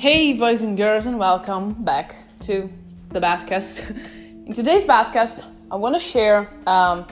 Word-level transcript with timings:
Hey, 0.00 0.32
boys 0.32 0.62
and 0.62 0.78
girls, 0.78 1.04
and 1.04 1.18
welcome 1.18 1.74
back 1.84 2.16
to 2.46 2.70
the 3.10 3.20
Bathcast. 3.20 3.94
In 4.46 4.54
today's 4.54 4.82
Bathcast, 4.82 5.44
I 5.70 5.76
want 5.76 5.94
to 5.94 5.98
share 5.98 6.48
um, 6.66 7.06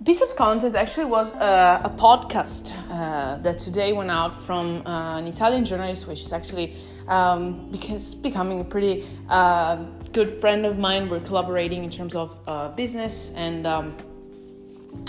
a 0.00 0.04
piece 0.04 0.22
of 0.22 0.36
content. 0.36 0.76
Actually, 0.76 1.06
was 1.06 1.34
uh, 1.34 1.80
a 1.82 1.90
podcast 1.90 2.70
uh, 2.92 3.38
that 3.38 3.58
today 3.58 3.92
went 3.92 4.08
out 4.08 4.40
from 4.40 4.86
uh, 4.86 5.18
an 5.18 5.26
Italian 5.26 5.64
journalist, 5.64 6.06
which 6.06 6.20
is 6.20 6.32
actually 6.32 6.76
um, 7.08 7.68
because 7.72 8.14
becoming 8.14 8.60
a 8.60 8.64
pretty 8.64 9.04
uh, 9.28 9.74
good 10.12 10.40
friend 10.40 10.66
of 10.66 10.78
mine. 10.78 11.08
We're 11.08 11.18
collaborating 11.18 11.82
in 11.82 11.90
terms 11.90 12.14
of 12.14 12.38
uh, 12.46 12.68
business 12.68 13.34
and. 13.34 13.66
Um, 13.66 13.96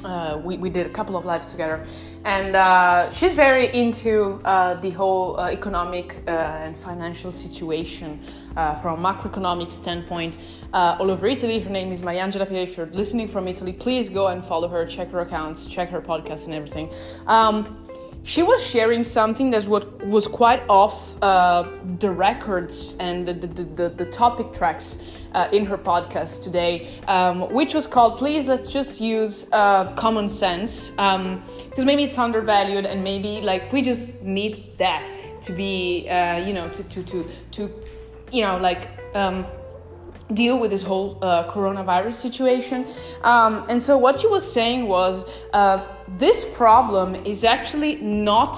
uh, 0.06 0.40
we, 0.44 0.58
we 0.58 0.70
did 0.70 0.86
a 0.88 0.90
couple 0.90 1.16
of 1.16 1.26
lives 1.26 1.52
together. 1.52 1.86
And 2.24 2.56
uh, 2.56 3.10
she's 3.10 3.34
very 3.34 3.74
into 3.74 4.40
uh, 4.46 4.76
the 4.76 4.92
whole 4.92 5.40
uh, 5.40 5.50
economic 5.50 6.22
uh, 6.28 6.32
and 6.32 6.78
financial 6.78 7.32
situation 7.32 8.20
uh, 8.56 8.76
from 8.76 9.04
a 9.04 9.14
macroeconomic 9.14 9.72
standpoint 9.72 10.38
all 10.74 11.10
over 11.10 11.26
italy. 11.26 11.60
Her 11.60 11.70
name 11.70 11.92
is 11.92 12.02
mariangela 12.02 12.48
Pira. 12.48 12.62
if 12.62 12.78
you're 12.78 12.86
listening 12.88 13.28
from 13.28 13.48
italy 13.48 13.74
please 13.74 14.08
go 14.08 14.28
and 14.28 14.44
follow 14.44 14.68
her 14.68 14.86
check 14.86 15.10
her 15.12 15.22
accounts 15.22 15.68
check 15.68 15.90
her 15.90 16.02
podcast 16.02 16.46
and 16.46 16.54
everything. 16.54 16.90
Um, 17.28 17.88
she 18.24 18.44
was 18.44 18.66
sharing 18.66 19.04
something 19.04 19.52
that 19.52 19.66
was, 19.68 19.86
was 20.04 20.28
quite 20.28 20.64
off 20.70 21.20
the 21.20 22.12
records 22.12 22.96
and 23.00 23.26
the, 23.26 23.34
the, 23.34 23.64
the, 23.64 23.90
the 23.90 24.06
topic 24.06 24.54
tracks 24.54 25.00
uh, 25.34 25.48
in 25.52 25.66
her 25.66 25.78
podcast 25.78 26.44
today, 26.44 26.88
um, 27.08 27.52
which 27.52 27.74
was 27.74 27.88
called 27.88 28.18
Please 28.18 28.48
Let's 28.48 28.68
Just 28.68 29.02
Use 29.02 29.48
uh, 29.52 29.92
Common 29.94 30.30
Sense. 30.30 30.90
Because 30.90 31.20
um, 31.80 31.86
maybe 31.86 32.04
it's 32.04 32.18
undervalued 32.18 32.86
and 32.86 33.04
maybe 33.04 33.42
like 33.42 33.72
we 33.72 33.82
just 33.82 34.24
need 34.24 34.78
that 34.78 35.04
to 35.42 35.54
be, 35.54 36.08
uh, 36.10 36.38
you 36.46 36.54
know, 36.54 36.70
to, 36.70 36.84
to, 36.84 37.04
to, 37.04 37.30
to, 37.52 37.72
you 38.32 38.42
know, 38.42 38.58
like. 38.58 38.90
Um, 39.14 39.46
deal 40.34 40.58
with 40.58 40.72
this 40.72 40.82
whole 40.82 41.18
uh, 41.22 41.52
coronavirus 41.52 42.14
situation. 42.14 42.88
Um, 43.22 43.66
and 43.68 43.82
so, 43.82 43.98
what 43.98 44.18
she 44.18 44.28
was 44.28 44.50
saying 44.50 44.88
was 44.88 45.30
uh, 45.52 45.86
this 46.18 46.46
problem 46.58 47.16
is 47.16 47.44
actually 47.44 47.96
not 47.96 48.58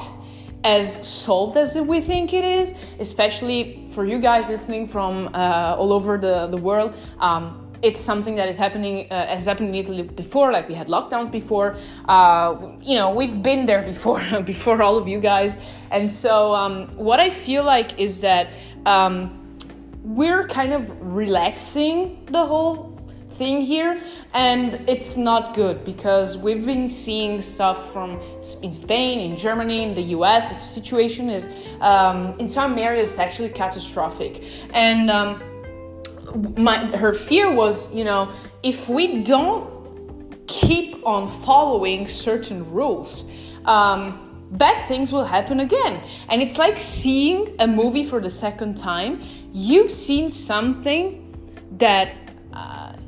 as 0.63 1.05
solved 1.05 1.57
as 1.57 1.75
we 1.75 1.99
think 1.99 2.33
it 2.33 2.45
is, 2.45 2.73
especially 2.99 3.85
for 3.89 4.05
you 4.05 4.19
guys 4.19 4.49
listening 4.49 4.87
from 4.87 5.29
uh, 5.33 5.75
all 5.77 5.91
over 5.91 6.17
the, 6.17 6.47
the 6.47 6.57
world. 6.57 6.95
Um, 7.19 7.59
it's 7.81 7.99
something 7.99 8.35
that 8.35 8.47
is 8.47 8.57
happening 8.57 9.11
uh, 9.11 9.27
has 9.27 9.45
happened 9.45 9.69
in 9.69 9.75
Italy 9.75 10.03
before, 10.03 10.53
like 10.53 10.69
we 10.69 10.73
had 10.73 10.87
lockdowns 10.87 11.29
before. 11.29 11.75
Uh, 12.07 12.55
you 12.81 12.95
know, 12.95 13.13
we've 13.13 13.43
been 13.43 13.65
there 13.65 13.81
before, 13.81 14.21
before 14.45 14.81
all 14.81 14.97
of 14.97 15.07
you 15.07 15.19
guys. 15.19 15.57
And 15.91 16.09
so, 16.09 16.55
um, 16.55 16.87
what 16.95 17.19
I 17.19 17.29
feel 17.29 17.65
like 17.65 17.99
is 17.99 18.21
that 18.21 18.47
um, 18.85 19.57
we're 20.01 20.47
kind 20.47 20.71
of 20.71 20.89
relaxing 21.01 22.25
the 22.27 22.45
whole 22.45 22.92
thing 23.33 23.61
here 23.61 23.99
and 24.33 24.79
it's 24.87 25.17
not 25.17 25.53
good 25.53 25.83
because 25.83 26.37
we've 26.37 26.65
been 26.65 26.89
seeing 26.89 27.41
stuff 27.41 27.91
from 27.91 28.19
in 28.61 28.71
spain 28.73 29.31
in 29.31 29.37
germany 29.37 29.83
in 29.83 29.93
the 29.93 30.03
us 30.03 30.49
the 30.49 30.57
situation 30.57 31.29
is 31.29 31.49
um, 31.81 32.37
in 32.39 32.47
some 32.47 32.77
areas 32.77 33.17
actually 33.19 33.49
catastrophic 33.49 34.43
and 34.73 35.09
um, 35.09 35.41
my, 36.57 36.77
her 36.97 37.13
fear 37.13 37.51
was 37.51 37.93
you 37.93 38.03
know 38.03 38.31
if 38.61 38.87
we 38.89 39.23
don't 39.23 39.69
keep 40.47 41.05
on 41.05 41.27
following 41.27 42.07
certain 42.07 42.69
rules 42.71 43.23
um, 43.65 44.23
bad 44.53 44.87
things 44.87 45.11
will 45.11 45.25
happen 45.25 45.59
again. 45.59 46.01
And 46.29 46.41
it's 46.41 46.57
like 46.57 46.79
seeing 46.79 47.55
a 47.59 47.67
movie 47.67 48.03
for 48.03 48.19
the 48.21 48.29
second 48.29 48.77
time. 48.77 49.21
You've 49.51 49.91
seen 49.91 50.29
something 50.29 51.19
that 51.77 52.22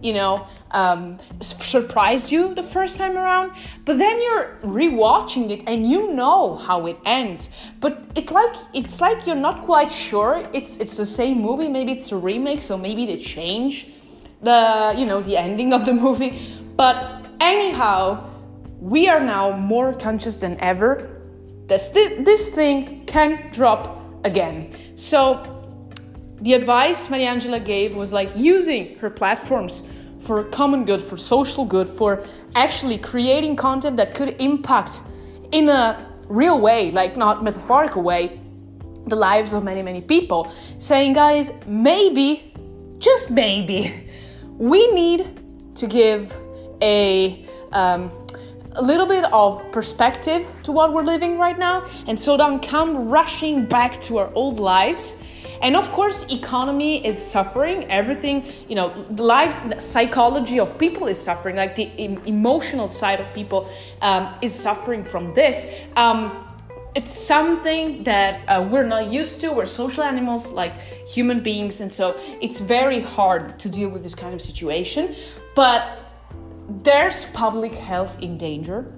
you 0.06 0.14
know, 0.14 0.48
um, 0.70 1.18
surprised 1.42 2.32
you 2.32 2.54
the 2.54 2.62
first 2.62 2.98
time 2.98 3.18
around, 3.18 3.52
but 3.86 3.98
then 3.98 4.22
you're 4.22 4.58
rewatching 4.62 5.50
it 5.50 5.64
and 5.68 5.90
you 5.90 6.14
know 6.14 6.56
how 6.58 6.86
it 6.86 6.98
ends. 7.06 7.50
But 7.80 8.04
it's 8.16 8.32
like 8.32 8.56
it's 8.74 9.02
like 9.02 9.26
you're 9.26 9.44
not 9.50 9.66
quite 9.66 9.92
sure. 9.92 10.48
It's 10.54 10.78
it's 10.78 10.96
the 10.96 11.06
same 11.06 11.42
movie. 11.42 11.70
Maybe 11.70 11.92
it's 11.94 12.12
a 12.12 12.18
remake, 12.18 12.62
so 12.62 12.78
maybe 12.78 13.06
they 13.06 13.18
change 13.18 13.88
the 14.42 14.94
you 14.96 15.06
know 15.06 15.22
the 15.22 15.38
ending 15.38 15.74
of 15.74 15.86
the 15.86 15.94
movie. 16.06 16.34
But 16.76 17.26
anyhow, 17.40 18.30
we 18.80 19.10
are 19.10 19.20
now 19.20 19.58
more 19.58 19.94
conscious 19.94 20.38
than 20.38 20.60
ever 20.60 21.10
that 21.68 21.82
this 21.94 22.50
thing 22.50 23.06
can 23.06 23.50
drop 23.52 23.98
again. 24.24 24.70
So 24.96 25.55
the 26.42 26.54
advice 26.54 27.08
Mariangela 27.08 27.64
gave 27.64 27.96
was 27.96 28.12
like 28.12 28.36
using 28.36 28.98
her 29.00 29.10
platforms 29.10 29.84
for 30.20 30.44
common 30.44 30.86
good, 30.86 31.02
for 31.02 31.18
social 31.18 31.66
good, 31.66 31.88
for 31.88 32.24
actually 32.56 32.98
creating 32.98 33.56
content 33.56 33.98
that 33.98 34.14
could 34.16 34.40
impact 34.42 35.02
in 35.52 35.70
a 35.70 36.10
real 36.28 36.60
way, 36.60 36.92
like 36.92 37.16
not 37.16 37.44
metaphorical 37.44 38.02
way, 38.02 38.40
the 39.08 39.16
lives 39.16 39.54
of 39.54 39.64
many, 39.64 39.82
many 39.82 40.02
people. 40.02 40.52
Saying, 40.78 41.14
guys, 41.14 41.54
maybe, 41.68 42.54
just 43.00 43.30
maybe, 43.30 44.10
we 44.58 44.92
need 44.92 45.76
to 45.76 45.88
give 45.88 46.34
a 46.82 47.46
um, 47.72 48.12
a 48.74 48.82
little 48.82 49.06
bit 49.06 49.24
of 49.32 49.72
perspective 49.72 50.46
to 50.64 50.72
what 50.72 50.92
we're 50.92 51.04
living 51.04 51.38
right 51.38 51.58
now, 51.58 51.86
and 52.08 52.20
so 52.20 52.36
don't 52.36 52.62
come 52.62 53.10
rushing 53.10 53.66
back 53.66 54.02
to 54.02 54.18
our 54.18 54.34
old 54.34 54.60
lives 54.60 55.22
and 55.62 55.76
of 55.76 55.92
course 55.92 56.26
economy 56.32 57.06
is 57.06 57.18
suffering. 57.18 57.90
Everything 57.92 58.46
you 58.68 58.76
know 58.76 59.06
the 59.10 59.24
life 59.24 59.82
psychology 59.82 60.60
of 60.60 60.78
people 60.78 61.08
is 61.08 61.22
suffering. 61.22 61.56
Like 61.56 61.76
the 61.76 61.90
emotional 62.26 62.88
side 62.88 63.20
of 63.20 63.34
people 63.34 63.70
um, 64.02 64.34
is 64.42 64.54
suffering 64.54 65.04
from 65.04 65.34
this. 65.34 65.68
Um, 65.96 66.46
it's 66.96 67.14
something 67.14 68.06
that 68.06 68.48
uh, 68.48 68.66
we're 68.72 68.86
not 68.86 69.12
used 69.12 69.42
to. 69.42 69.52
We're 69.52 69.66
social 69.66 70.04
animals 70.04 70.54
like 70.54 70.80
human 71.06 71.42
beings. 71.44 71.82
And 71.82 71.92
so 71.92 72.16
it's 72.42 72.62
very 72.62 73.02
hard 73.02 73.60
to 73.60 73.70
deal 73.70 73.90
with 73.90 74.02
this 74.02 74.16
kind 74.16 74.34
of 74.34 74.42
situation. 74.42 75.14
But 75.56 76.00
there's 76.70 77.26
public 77.32 77.74
health 77.74 78.22
in 78.22 78.38
danger. 78.38 78.94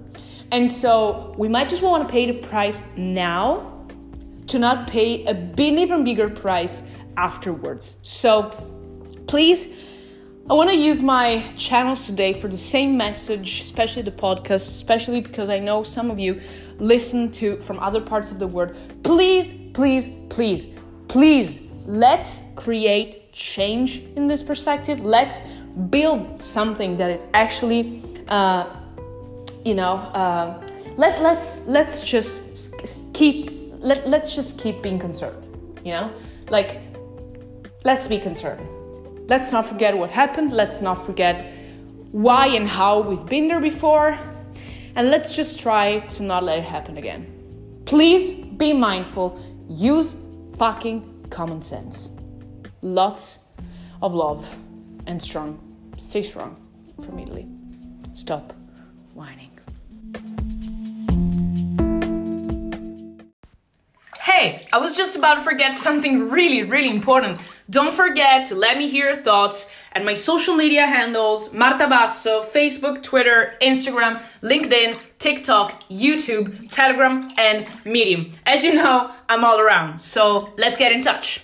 And 0.52 0.70
so 0.70 1.34
we 1.36 1.48
might 1.48 1.68
just 1.68 1.82
want 1.82 2.06
to 2.06 2.10
pay 2.10 2.30
the 2.30 2.38
price 2.46 2.82
now 2.96 3.77
to 4.48 4.58
not 4.58 4.86
pay 4.88 5.24
a 5.26 5.34
big, 5.34 5.78
even 5.78 6.04
bigger 6.04 6.28
price 6.28 6.84
afterwards. 7.16 7.96
So 8.02 8.50
please, 9.26 9.68
I 10.50 10.54
want 10.54 10.70
to 10.70 10.76
use 10.76 11.02
my 11.02 11.44
channels 11.58 12.06
today 12.06 12.32
for 12.32 12.48
the 12.48 12.56
same 12.56 12.96
message, 12.96 13.60
especially 13.60 14.02
the 14.02 14.10
podcast, 14.10 14.66
especially 14.76 15.20
because 15.20 15.50
I 15.50 15.58
know 15.58 15.82
some 15.82 16.10
of 16.10 16.18
you 16.18 16.40
listen 16.78 17.30
to 17.32 17.58
from 17.58 17.78
other 17.80 18.00
parts 18.00 18.30
of 18.30 18.38
the 18.38 18.46
world. 18.46 18.74
Please, 19.02 19.52
please, 19.74 20.08
please, 20.30 20.70
please, 21.08 21.60
let's 21.84 22.40
create 22.56 23.30
change 23.32 23.98
in 24.16 24.26
this 24.26 24.42
perspective. 24.42 25.04
Let's 25.04 25.42
build 25.90 26.40
something 26.40 26.96
that 26.96 27.10
is 27.10 27.26
actually, 27.34 28.02
uh, 28.28 28.64
you 29.66 29.74
know, 29.74 29.96
uh, 29.96 30.66
let 30.96 31.20
let's 31.20 31.66
let's 31.66 32.02
just 32.02 33.12
keep 33.12 33.57
let, 33.80 34.08
let's 34.08 34.34
just 34.34 34.58
keep 34.58 34.82
being 34.82 34.98
concerned, 34.98 35.42
you 35.84 35.92
know? 35.92 36.12
Like, 36.48 36.80
let's 37.84 38.06
be 38.06 38.18
concerned. 38.18 38.66
Let's 39.28 39.52
not 39.52 39.66
forget 39.66 39.96
what 39.96 40.10
happened. 40.10 40.52
Let's 40.52 40.80
not 40.80 41.04
forget 41.04 41.52
why 42.12 42.48
and 42.48 42.66
how 42.66 43.00
we've 43.00 43.26
been 43.26 43.48
there 43.48 43.60
before. 43.60 44.18
And 44.94 45.10
let's 45.10 45.36
just 45.36 45.60
try 45.60 46.00
to 46.00 46.22
not 46.22 46.44
let 46.44 46.58
it 46.58 46.64
happen 46.64 46.96
again. 46.96 47.82
Please 47.84 48.32
be 48.32 48.72
mindful. 48.72 49.40
Use 49.68 50.16
fucking 50.56 51.26
common 51.30 51.62
sense. 51.62 52.10
Lots 52.82 53.40
of 54.02 54.14
love 54.14 54.56
and 55.06 55.22
strong. 55.22 55.60
Stay 55.98 56.22
strong 56.22 56.56
from 57.04 57.18
Italy. 57.18 57.46
Stop 58.12 58.52
whining. 59.14 59.57
Hey, 64.38 64.68
I 64.72 64.78
was 64.78 64.96
just 64.96 65.16
about 65.16 65.34
to 65.34 65.40
forget 65.40 65.74
something 65.74 66.30
really, 66.30 66.62
really 66.62 66.90
important. 66.90 67.40
Don't 67.68 67.92
forget 67.92 68.46
to 68.46 68.54
let 68.54 68.78
me 68.78 68.88
hear 68.88 69.06
your 69.06 69.16
thoughts 69.16 69.68
at 69.92 70.04
my 70.04 70.14
social 70.14 70.54
media 70.54 70.86
handles 70.86 71.52
Marta 71.52 71.88
Basso, 71.88 72.44
Facebook, 72.44 73.02
Twitter, 73.02 73.56
Instagram, 73.60 74.22
LinkedIn, 74.40 74.96
TikTok, 75.18 75.82
YouTube, 75.90 76.70
Telegram, 76.70 77.28
and 77.36 77.66
Medium. 77.84 78.30
As 78.46 78.62
you 78.62 78.74
know, 78.74 79.10
I'm 79.28 79.42
all 79.42 79.58
around, 79.58 80.00
so 80.00 80.54
let's 80.56 80.76
get 80.76 80.92
in 80.92 81.00
touch. 81.00 81.40